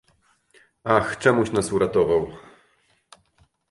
"Ach, 0.83 1.17
czemuś 1.17 1.51
nas 1.51 1.71
uratował!" 1.71 2.29